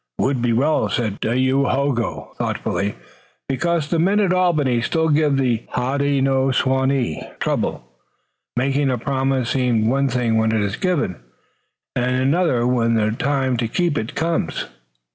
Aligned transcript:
"It 0.17 0.23
would 0.23 0.41
be 0.41 0.51
well," 0.51 0.89
said 0.89 1.19
Dayohogo 1.21 2.33
thoughtfully, 2.39 2.95
"because 3.47 3.87
the 3.91 3.99
men 3.99 4.19
at 4.19 4.33
Albany 4.33 4.81
still 4.81 5.09
give 5.09 5.37
the 5.37 5.61
Hodenosaunee 5.75 7.37
trouble, 7.39 7.87
making 8.55 8.89
a 8.89 8.97
promise 8.97 9.51
seem 9.51 9.87
one 9.91 10.07
thing 10.07 10.37
when 10.37 10.53
it 10.55 10.61
is 10.61 10.75
given, 10.75 11.17
and 11.95 12.15
another 12.19 12.65
when 12.65 12.95
the 12.95 13.11
time 13.11 13.57
to 13.57 13.67
keep 13.67 13.95
it 13.95 14.15
comes." 14.15 14.65